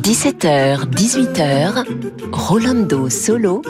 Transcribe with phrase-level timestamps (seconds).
[0.00, 1.84] 17h, 18h,
[2.32, 3.60] Rolando Solo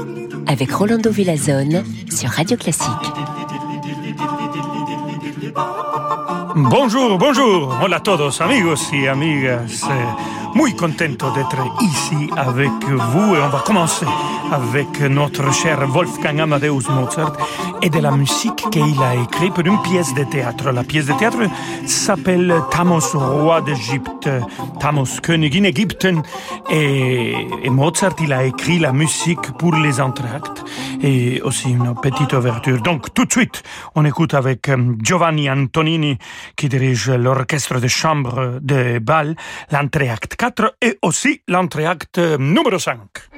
[0.47, 2.87] avec Rolando Villazone sur Radio Classique.
[6.55, 7.77] Bonjour, bonjour.
[7.83, 9.83] Hola a todos, amigos y amigas.
[10.57, 14.07] Muy contento d'être ici avec vous et on va commencer
[14.51, 17.37] avec notre cher Wolfgang Amadeus Mozart
[17.83, 20.71] et de la musique qu'il a écrite pour une pièce de théâtre.
[20.71, 21.43] La pièce de théâtre
[21.85, 24.31] s'appelle Thamos, roi d'Égypte,
[24.81, 26.23] Thamos, König in Ägypten
[26.71, 27.35] et,
[27.69, 30.65] Mozart, il a écrit la musique pour les entractes
[31.03, 32.81] et aussi une petite ouverture.
[32.81, 33.63] Donc tout de suite,
[33.95, 34.71] on écoute avec
[35.03, 36.17] Giovanni Antonini
[36.57, 39.37] qui dirige l'orchestre de chambre de Bâle,
[39.71, 43.36] l'entrée-acte 4 et aussi l'entrée-acte numéro 5.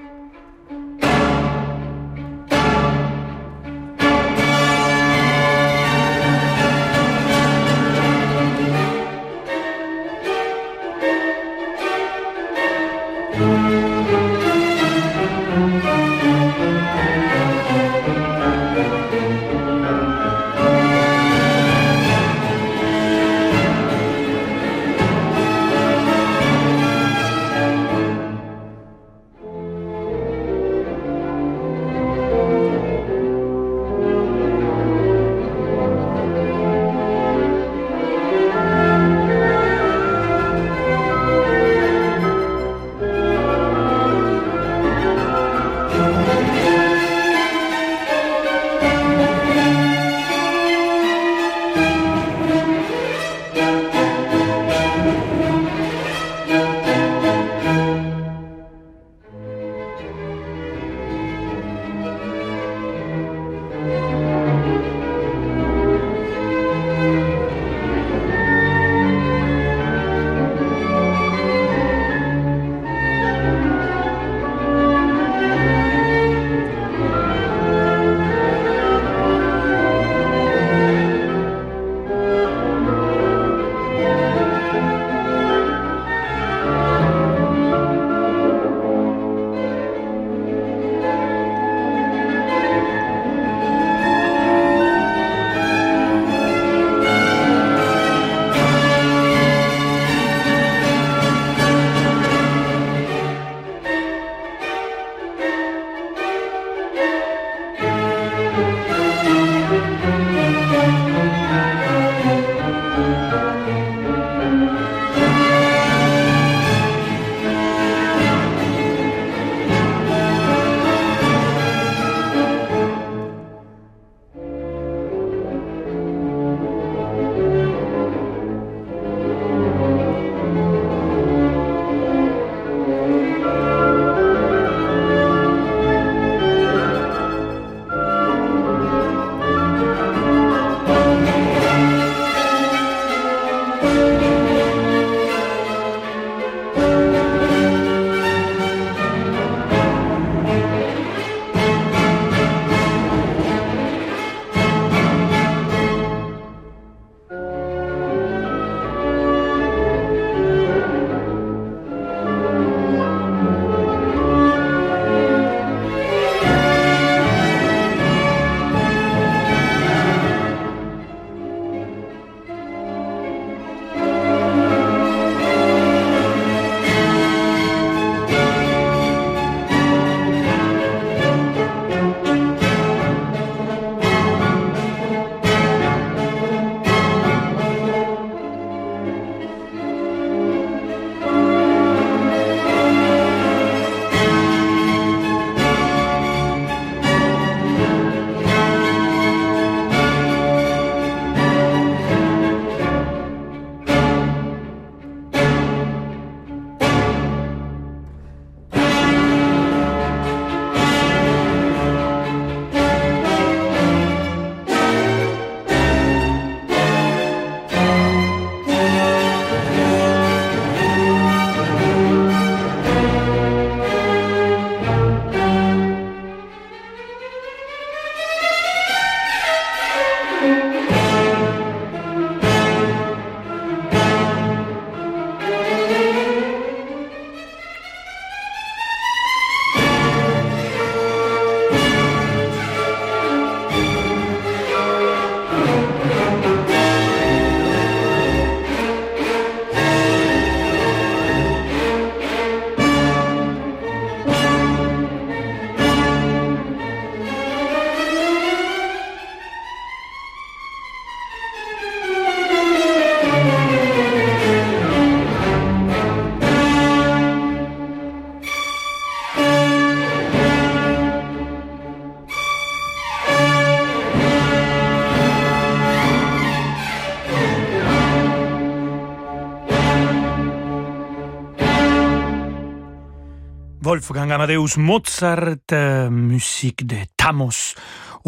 [283.89, 287.75] Wolfgang Amadeus Mozart, eh, musique de Tamos.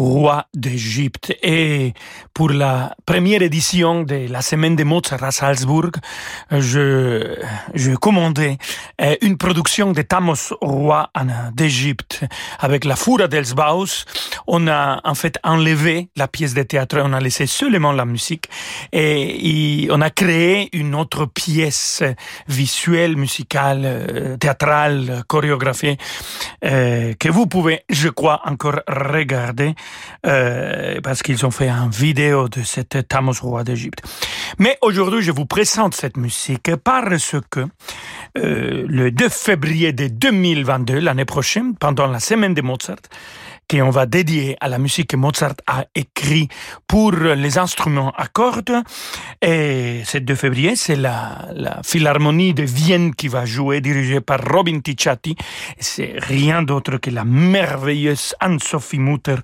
[0.01, 1.33] Roi d'Égypte.
[1.43, 1.93] Et
[2.33, 5.91] pour la première édition de la semaine de Mozart à Salzbourg,
[6.51, 7.35] je,
[7.73, 8.57] je commandais
[9.01, 11.11] euh, une production de Thamos, roi
[11.53, 12.23] d'Égypte,
[12.59, 14.05] avec la Fura dels Baus.
[14.47, 18.49] On a en fait enlevé la pièce de théâtre, on a laissé seulement la musique
[18.91, 22.03] et, on a créé une autre pièce
[22.47, 25.97] visuelle, musicale, euh, théâtrale, chorégraphiée
[26.65, 29.75] euh, que vous pouvez, je crois, encore regarder
[30.25, 34.01] euh, parce qu'ils ont fait un vidéo de cette Tamos roi d'Égypte.
[34.59, 37.61] Mais aujourd'hui, je vous présente cette musique parce que
[38.37, 42.97] euh, le 2 février de 2022, l'année prochaine, pendant la semaine de Mozart,
[43.71, 46.49] qu'on va dédier à la musique que Mozart a écrit
[46.87, 48.83] pour les instruments à cordes.
[49.41, 54.81] Et ce 2 février, c'est la, Philharmonie de Vienne qui va jouer, dirigée par Robin
[54.81, 55.37] Ticciati.
[55.79, 59.35] C'est rien d'autre que la merveilleuse Anne-Sophie Mutter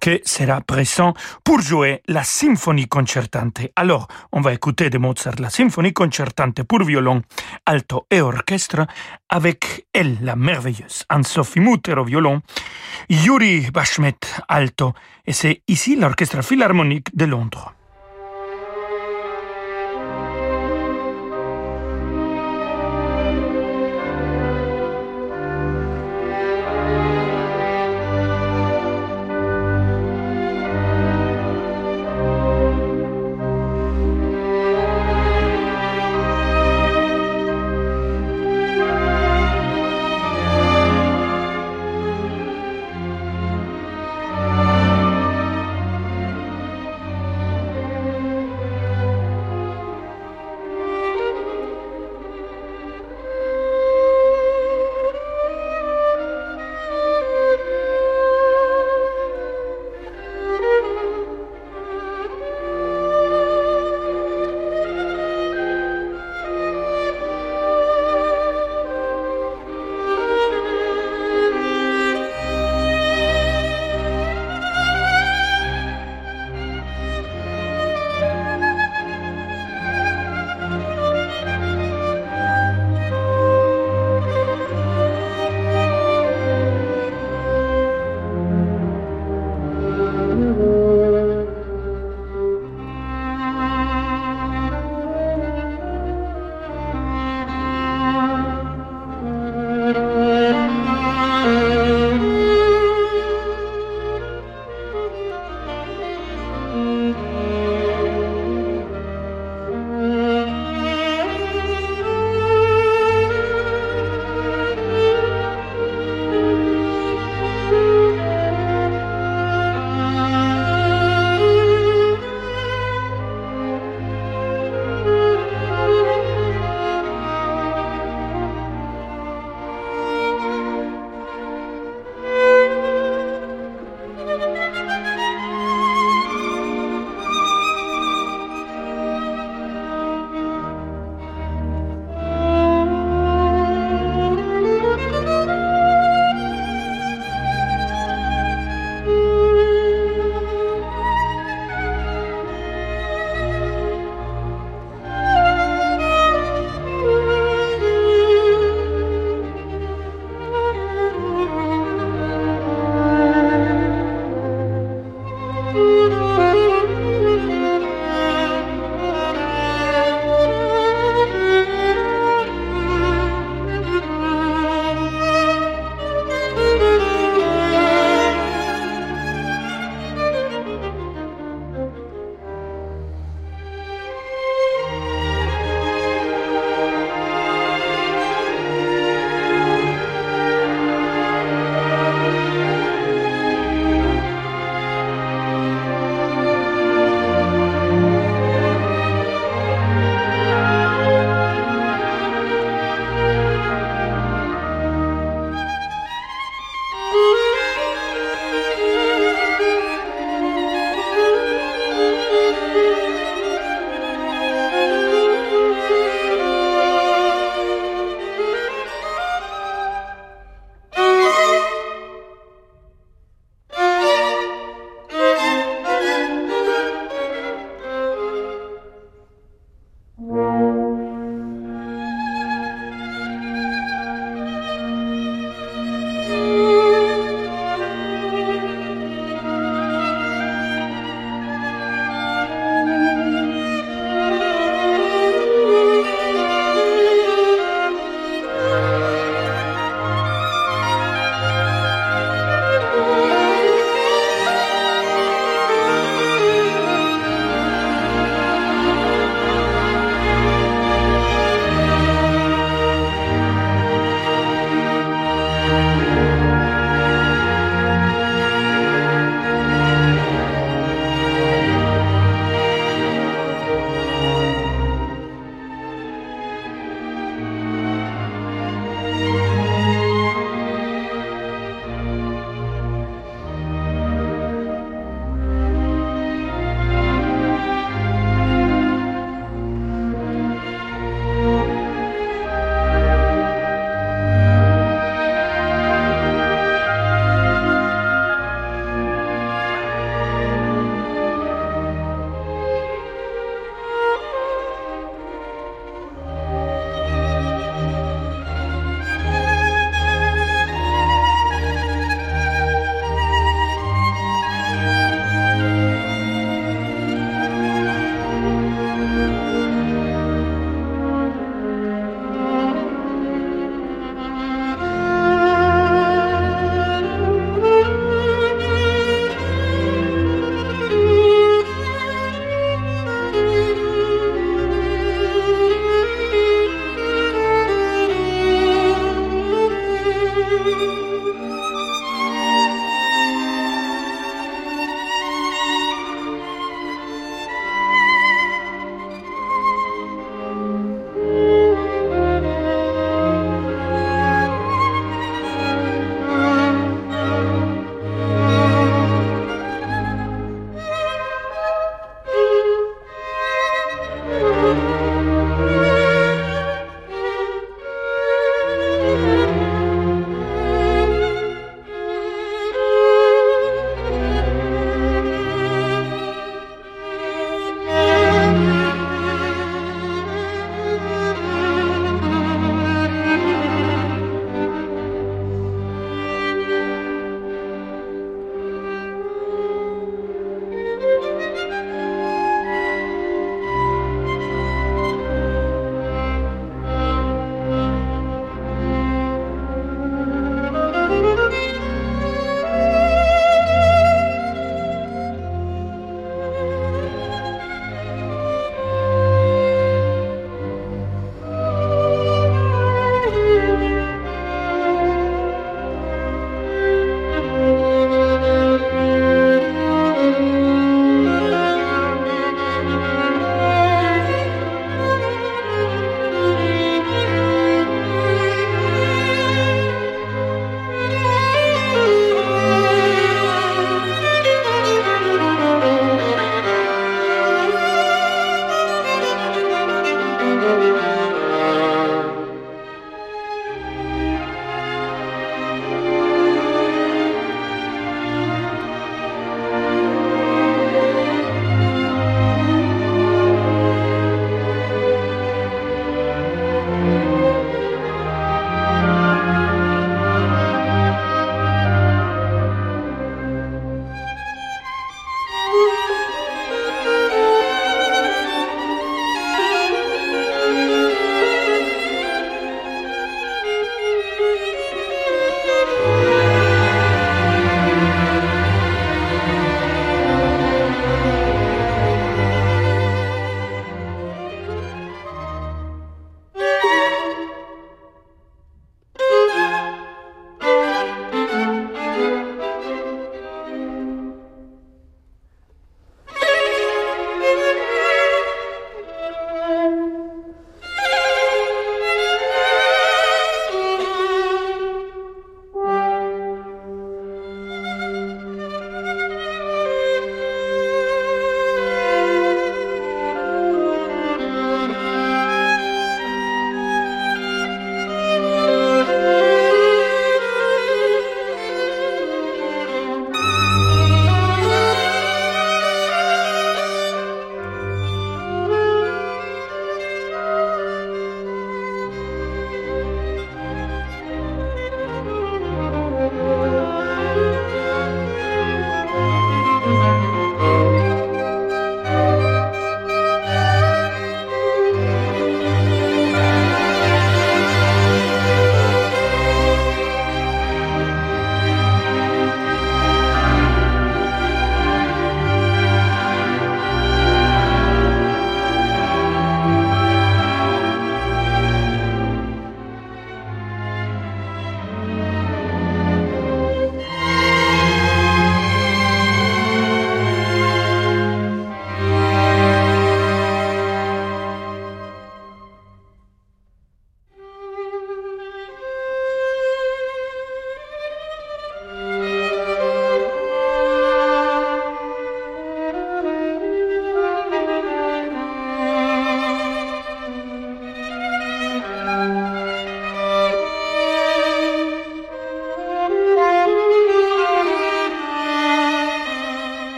[0.00, 1.14] qui sera présent
[1.44, 3.60] pour jouer la symphonie concertante.
[3.76, 7.22] Alors, on va écouter de Mozart la symphonie concertante pour violon,
[7.64, 8.86] alto et orchestre
[9.28, 12.40] avec elle, la merveilleuse Anne-Sophie Mutter au violon,
[13.08, 14.18] Yuri Bashmet
[14.48, 14.94] alto,
[15.26, 17.74] et c'est ici l'Orchestre Philharmonique de Londres.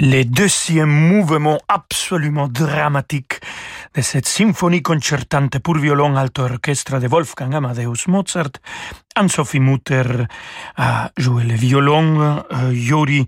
[0.00, 3.40] Le deuxième mouvement absolument dramatique
[3.94, 8.52] de cette symphonie concertante pour violon alto orchestre de Wolfgang Amadeus Mozart.
[9.14, 10.04] Anne-Sophie Mutter
[10.76, 13.26] a joué le violon, euh, Yuri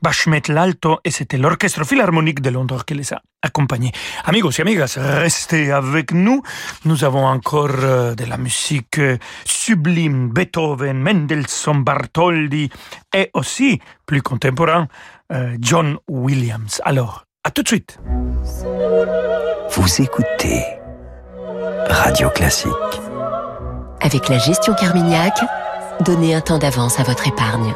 [0.00, 3.92] Bashmet l'alto et c'était l'orchestre philharmonique de Londres qui les a accompagnés.
[4.24, 6.42] Amigos et amigas, restez avec nous.
[6.86, 8.98] Nous avons encore euh, de la musique
[9.44, 12.70] sublime, Beethoven, Mendelssohn, Bartholdi
[13.14, 14.88] et aussi, plus contemporain,
[15.32, 16.80] euh, John Williams.
[16.84, 17.98] Alors, à tout de suite.
[19.70, 20.64] Vous écoutez
[21.88, 22.70] Radio Classique.
[24.00, 25.38] Avec la gestion Carmignac,
[26.00, 27.74] donnez un temps d'avance à votre épargne.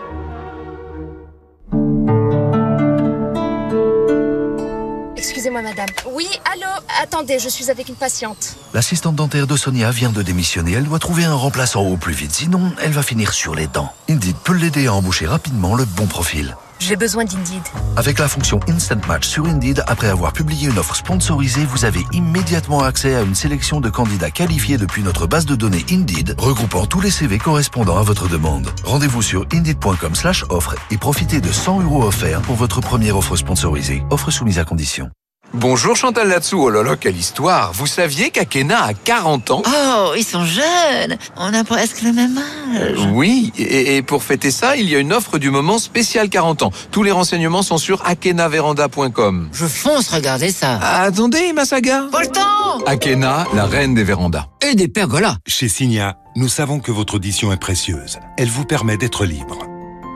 [5.17, 5.89] Excusez-moi, madame.
[6.13, 6.71] Oui, allô?
[7.03, 8.57] Attendez, je suis avec une patiente.
[8.75, 10.73] L'assistante dentaire de Sonia vient de démissionner.
[10.73, 13.93] Elle doit trouver un remplaçant au plus vite, sinon elle va finir sur les dents.
[14.09, 16.57] Indeed peut l'aider à embaucher rapidement le bon profil.
[16.81, 17.63] J'ai besoin d'Indeed.
[17.97, 22.01] Avec la fonction Instant Match sur Indeed, après avoir publié une offre sponsorisée, vous avez
[22.13, 26.87] immédiatement accès à une sélection de candidats qualifiés depuis notre base de données Indeed, regroupant
[26.87, 28.69] tous les CV correspondant à votre demande.
[28.83, 33.37] Rendez-vous sur indeed.com slash offre et profitez de 100 euros offerts pour votre première offre
[33.37, 34.03] sponsorisée.
[34.11, 35.11] Offre soumise à condition.
[35.53, 39.63] Bonjour Chantal Latsou, oh là là, quelle histoire Vous saviez qu'Akena a 40 ans?
[39.67, 44.53] Oh, ils sont jeunes On a presque le même âge Oui, et, et, pour fêter
[44.53, 46.73] ça, il y a une offre du moment spécial 40 ans.
[46.93, 49.49] Tous les renseignements sont sur akenaveranda.com.
[49.53, 54.47] Je fonce regarder ça ah, Attendez, Masaga Pas le temps Akena, la reine des vérandas.
[54.63, 58.21] Et des pergolas Chez Signa, nous savons que votre audition est précieuse.
[58.39, 59.59] Elle vous permet d'être libre.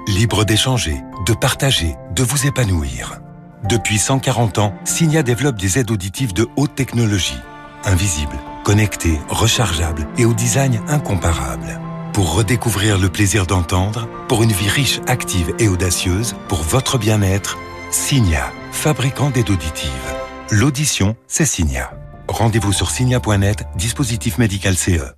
[0.07, 3.19] Libre d'échanger, de partager, de vous épanouir.
[3.65, 7.41] Depuis 140 ans, Signia développe des aides auditives de haute technologie,
[7.85, 11.81] invisibles, connectées, rechargeables et au design incomparable.
[12.13, 17.57] Pour redécouvrir le plaisir d'entendre, pour une vie riche, active et audacieuse, pour votre bien-être,
[17.91, 20.15] Signia, fabricant d'aides auditives.
[20.51, 21.91] L'audition, c'est Signia.
[22.29, 25.15] Rendez-vous sur signia.net, dispositif médical CE.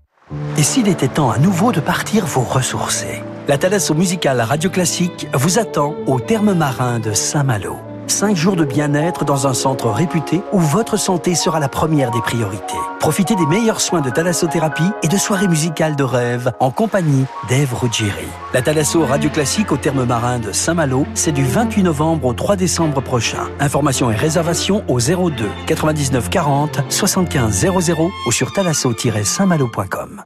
[0.57, 5.27] Et s'il était temps à nouveau de partir vous ressourcer La Thalasso musicale Radio Classique
[5.35, 7.77] vous attend au terme marin de Saint-Malo.
[8.07, 12.21] 5 jours de bien-être dans un centre réputé où votre santé sera la première des
[12.21, 12.75] priorités.
[13.01, 17.75] Profitez des meilleurs soins de thalassothérapie et de soirées musicales de rêve en compagnie d'Ève
[17.75, 18.27] Ruggieri.
[18.55, 22.57] La Thalasso Radio Classique au terme marin de Saint-Malo, c'est du 28 novembre au 3
[22.57, 23.49] décembre prochain.
[23.61, 30.23] Informations et réservations au 02 99 40 75 00 ou sur thalasso-saintmalo.com.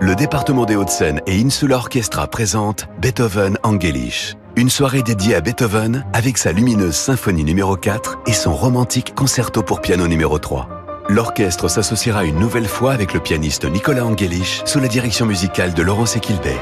[0.00, 4.36] Le département des Hauts-de-Seine et Insula Orchestra présentent Beethoven Angelisch.
[4.56, 9.64] Une soirée dédiée à Beethoven avec sa lumineuse symphonie numéro 4 et son romantique concerto
[9.64, 10.68] pour piano numéro 3.
[11.08, 15.82] L'orchestre s'associera une nouvelle fois avec le pianiste Nicolas Angelisch sous la direction musicale de
[15.82, 16.56] Laurence Equilbet.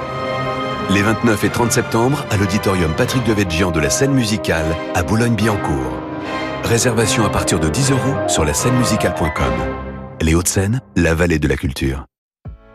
[0.89, 5.93] Les 29 et 30 septembre à l'auditorium Patrick Devedjian de la scène musicale à Boulogne-Billancourt.
[6.65, 9.53] Réservation à partir de 10 euros sur la scène musicale.com.
[10.23, 12.07] Les Hauts-de-Seine, la vallée de la culture.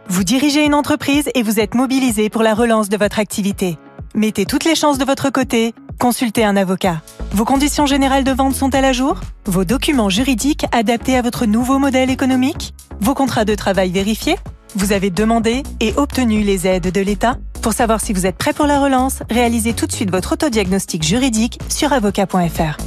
[0.10, 3.80] Vous dirigez une entreprise et vous êtes mobilisé pour la relance de votre activité.
[4.18, 7.04] Mettez toutes les chances de votre côté, consultez un avocat.
[7.34, 9.20] Vos conditions générales de vente sont-elles à jour?
[9.46, 12.74] Vos documents juridiques adaptés à votre nouveau modèle économique?
[13.00, 14.38] Vos contrats de travail vérifiés?
[14.76, 17.38] Vous avez demandé et obtenu les aides de l'État?
[17.62, 21.04] Pour savoir si vous êtes prêt pour la relance, réalisez tout de suite votre autodiagnostic
[21.04, 22.78] juridique sur avocat.fr.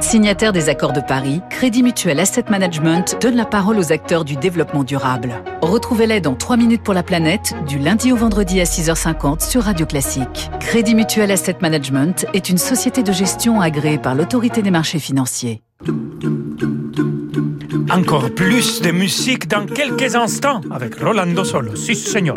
[0.00, 4.36] Signataire des accords de Paris, Crédit Mutuel Asset Management donne la parole aux acteurs du
[4.36, 5.42] développement durable.
[5.62, 9.86] Retrouvez-les dans 3 minutes pour la planète, du lundi au vendredi à 6h50 sur Radio
[9.86, 10.50] Classique.
[10.60, 15.62] Crédit Mutuel Asset Management est une société de gestion agréée par l'autorité des marchés financiers.
[17.90, 21.74] Encore plus de musique dans quelques instants avec Rolando Solo.
[21.76, 22.36] Si, señor.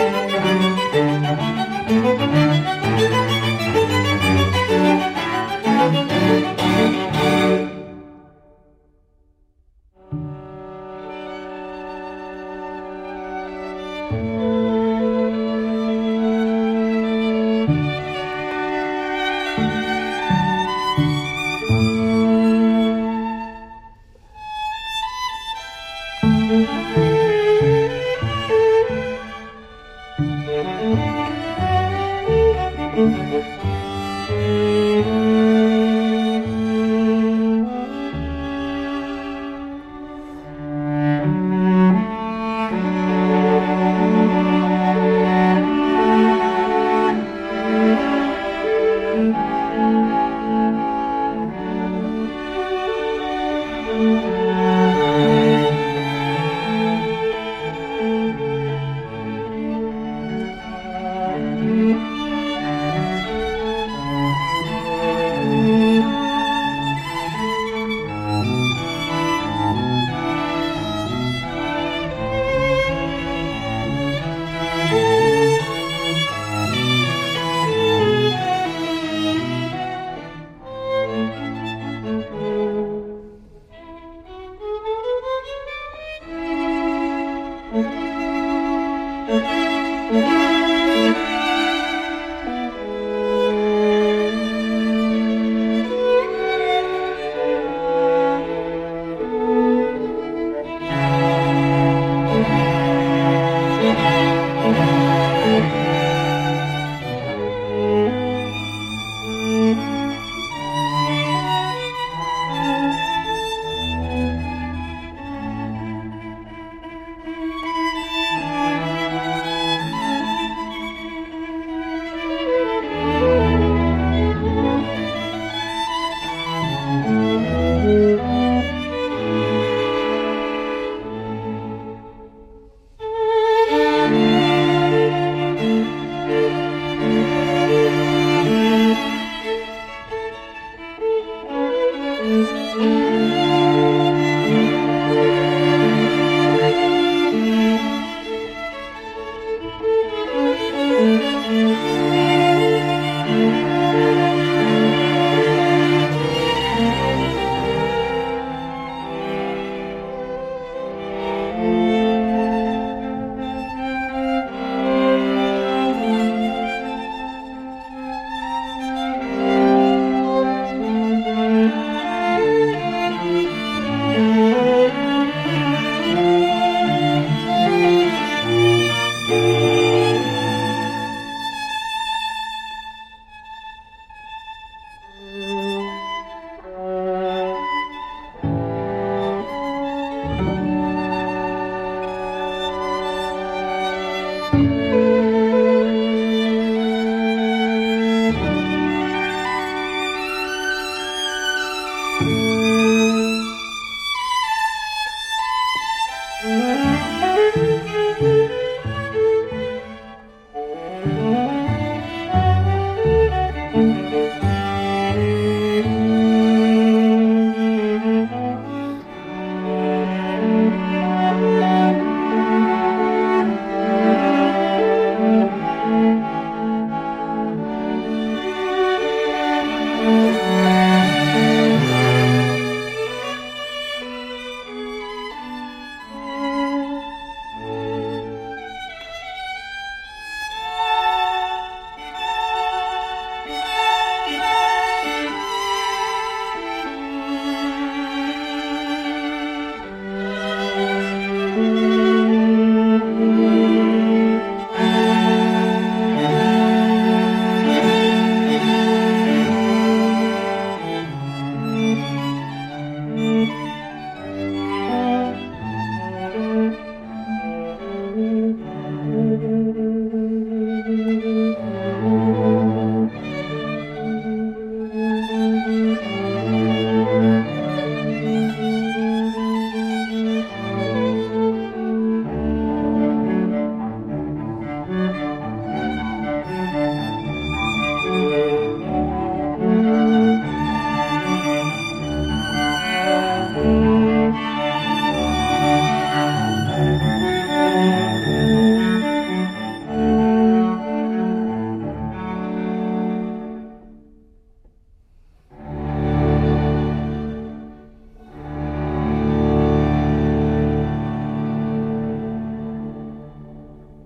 [0.00, 0.69] Música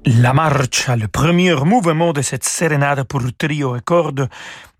[0.07, 4.29] La marcha, le premier mouvement de cette sérénade pour trio et cordes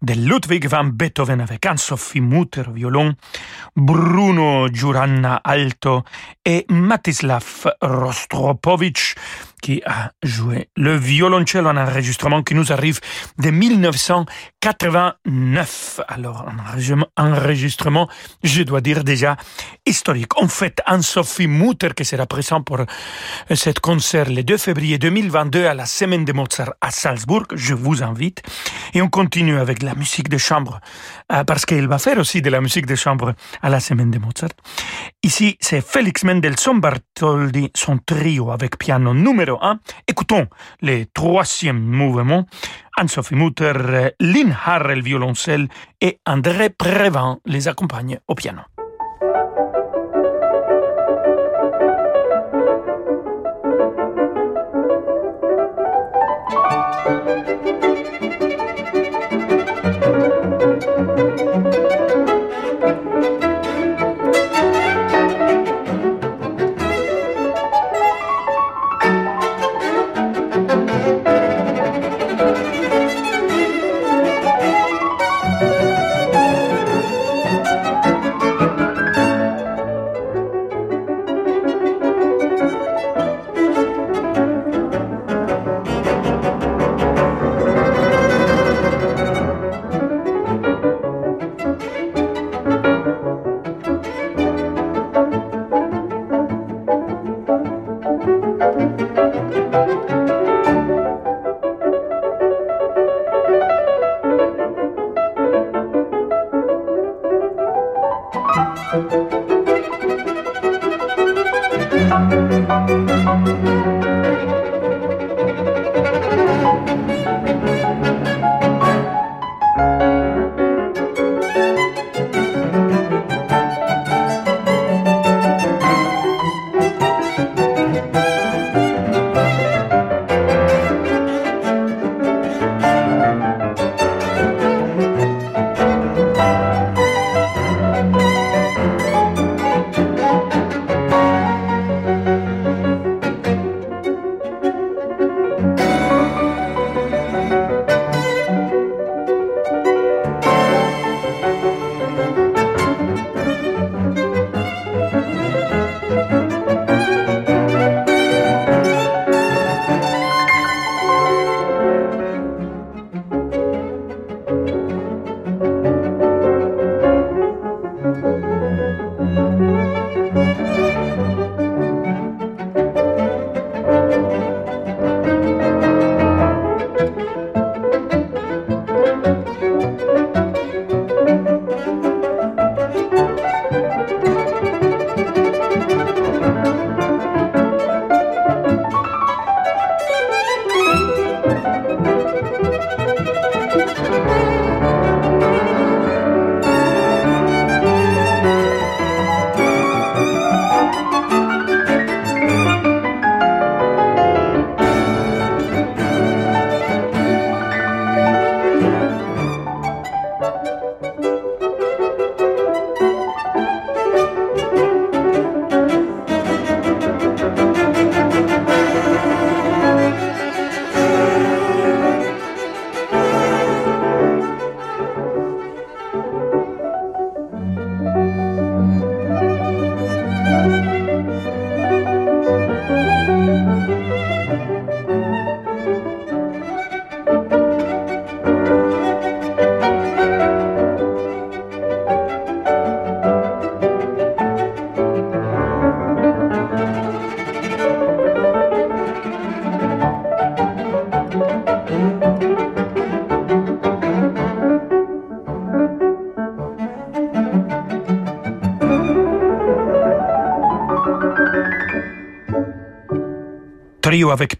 [0.03, 3.15] de Ludwig van Beethoven avec Anne-Sophie Mutter violon,
[3.75, 6.03] Bruno Giuranna alto
[6.45, 9.15] et Matislav Rostropovich
[9.65, 13.01] qui a joué le violoncello en enregistrement qui nous arrive
[13.39, 16.01] de 1989.
[16.07, 16.47] Alors,
[17.17, 18.07] un enregistrement,
[18.43, 19.39] je dois dire déjà
[19.87, 20.39] historique.
[20.39, 22.81] En fait, Anne-Sophie Mutter, qui sera présent pour
[23.55, 28.03] cet concert le 2 février 2022 à la Semaine de Mozart à Salzbourg, je vous
[28.03, 28.43] invite.
[28.93, 30.79] Et on continue avec la musique de chambre,
[31.33, 34.19] euh, parce qu'il va faire aussi de la musique de chambre à la Semaine de
[34.19, 34.51] Mozart.
[35.23, 39.54] Ici, c'est Félix Mendelssohn Bartholdy, son trio avec piano numéro
[40.09, 40.47] Écoutons
[40.81, 42.47] les troisième mouvements.
[42.97, 43.73] Anne-Sophie Mutter,
[44.21, 45.69] Lynn Harrell violoncelle
[46.01, 48.61] et André Prévent les accompagnent au piano.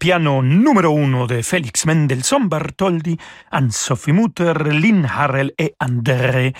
[0.05, 3.17] Piano numéro uno de Félix Mendelssohn Bartholdi,
[3.49, 6.53] Anne-Sophie Mutter, Lynn Harrell et André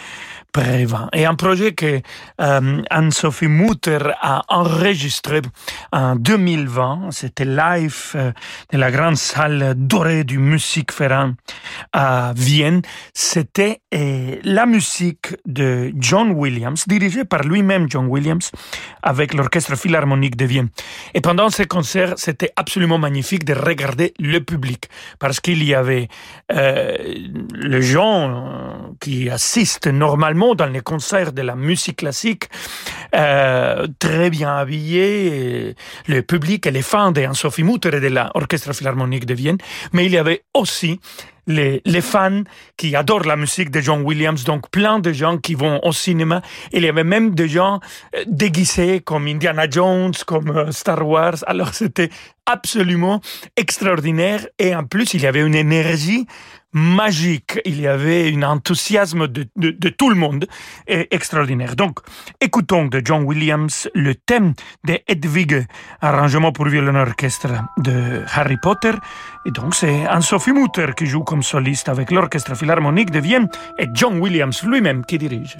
[1.13, 2.01] Et un projet que
[2.41, 5.41] euh, Anne-Sophie Mutter a enregistré
[5.91, 8.31] en 2020, c'était live euh,
[8.71, 11.35] de la grande salle dorée du Musikverein
[11.91, 12.81] à Vienne.
[13.13, 18.51] C'était euh, la musique de John Williams, dirigée par lui-même John Williams,
[19.01, 20.69] avec l'Orchestre Philharmonique de Vienne.
[21.13, 25.73] Et pendant ce concert, c'était absolument absolument magnifique de regarder le public parce qu'il y
[25.73, 26.09] avait
[26.51, 26.97] euh,
[27.53, 32.49] les gens euh, qui assistent normalement dans les concerts de la musique classique
[33.15, 35.75] euh, très bien habillés,
[36.07, 39.57] le public et les fans de Sophie Mutter et de l'Orchestre Philharmonique de Vienne,
[39.93, 40.99] mais il y avait aussi
[41.47, 42.43] les, les, fans
[42.77, 46.41] qui adorent la musique de John Williams, donc plein de gens qui vont au cinéma.
[46.71, 47.79] Il y avait même des gens
[48.15, 51.37] euh, déguisés comme Indiana Jones, comme euh, Star Wars.
[51.47, 52.09] Alors c'était
[52.45, 53.21] absolument
[53.55, 56.25] extraordinaire et en plus il y avait une énergie
[56.75, 57.59] magique.
[57.65, 60.45] Il y avait un enthousiasme de, tout le monde
[60.87, 61.75] extraordinaire.
[61.75, 61.99] Donc,
[62.41, 64.53] écoutons de John Williams le thème
[64.83, 65.65] de Hedwig,
[66.01, 67.47] arrangement pour violon orchestre
[67.77, 68.91] de Harry Potter.
[69.45, 73.47] Et donc, c'est Anne-Sophie Mutter qui joue comme soliste avec l'Orchestre Philharmonique de Vienne
[73.79, 75.57] et John Williams lui-même qui dirige.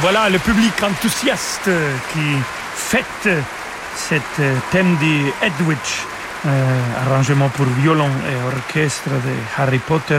[0.01, 1.69] Voilà le public enthousiaste
[2.13, 2.37] qui
[2.75, 3.29] fête
[3.97, 4.23] cet
[4.71, 6.07] thème d'Edwidge,
[6.47, 10.19] euh, arrangement pour violon et orchestre de Harry Potter,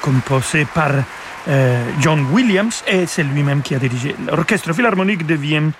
[0.00, 0.92] composé par
[1.48, 5.72] euh, John Williams, et c'est lui-même qui a dirigé l'Orchestre Philharmonique de Vienne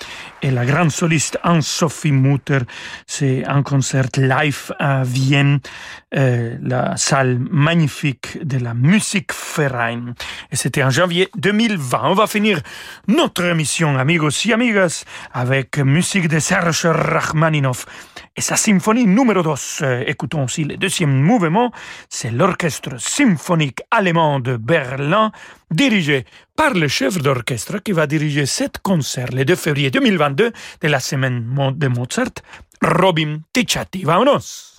[0.43, 2.61] et la grande soliste Anne-Sophie Mutter.
[3.07, 5.61] C'est un concert live à Vienne,
[6.15, 8.75] euh, la salle magnifique de la
[10.51, 12.01] Et c'était en janvier 2020.
[12.05, 12.61] On va finir
[13.09, 17.85] notre émission, amigos et amigas, avec musique de Serge Rachmaninov
[18.37, 19.51] et sa symphonie numéro 2.
[19.83, 21.73] Euh, écoutons aussi le deuxième mouvement.
[22.09, 25.33] C'est l'Orchestre symphonique allemand de Berlin
[25.71, 26.25] dirigé
[26.57, 30.53] par le chef d'orchestre qui va diriger sept concerts le 2 février 2022
[30.83, 31.45] de la semaine
[31.77, 32.35] de Mozart,
[32.83, 34.05] Robin Ticciati.
[34.05, 34.70] Vámonos!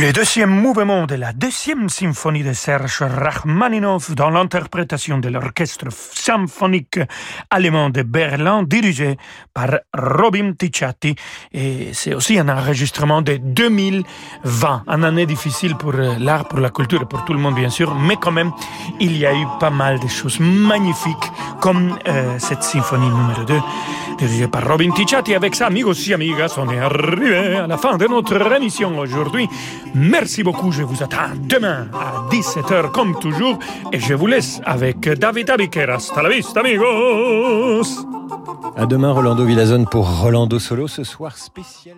[0.00, 6.98] Le deuxième mouvement de la deuxième symphonie de Serge Rachmaninov dans l'interprétation de l'orchestre symphonique
[7.50, 9.18] allemand de Berlin dirigé
[9.52, 11.16] par Robin Ticciati
[11.52, 17.02] et c'est aussi un enregistrement de 2020, une année difficile pour l'art, pour la culture
[17.02, 18.52] et pour tout le monde bien sûr, mais quand même
[19.00, 21.30] il y a eu pas mal de choses magnifiques
[21.60, 23.54] comme euh, cette symphonie numéro 2
[24.20, 25.34] dirigée par Robin Ticciati.
[25.34, 29.48] Avec ça, amigos et amigas, on est arrivé à la fin de notre émission aujourd'hui.
[29.94, 33.58] Merci beaucoup, je vous attends demain à 17h comme toujours
[33.92, 35.90] et je vous laisse avec David Abiker.
[35.90, 38.06] Hasta la vista, amigos
[38.76, 40.88] À demain, Rolando Villazone pour Rolando Solo.
[40.88, 41.96] Ce soir, spécial